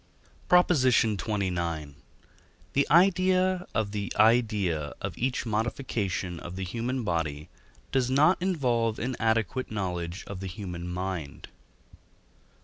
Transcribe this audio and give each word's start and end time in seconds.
PROP. 0.49 0.67
XXIX. 0.69 1.93
The 2.73 2.87
idea 2.89 3.67
of 3.75 3.91
the 3.91 4.11
idea 4.15 4.93
of 4.99 5.15
each 5.15 5.45
modification 5.45 6.39
of 6.39 6.55
the 6.55 6.63
human 6.63 7.03
body 7.03 7.49
does 7.91 8.09
not 8.09 8.41
involve 8.41 8.97
an 8.97 9.15
adequate 9.19 9.69
knowledge 9.69 10.23
of 10.25 10.39
the 10.39 10.47
human 10.47 10.87
mind. 10.87 11.49